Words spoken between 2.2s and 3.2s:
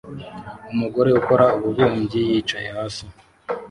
yicaye hasi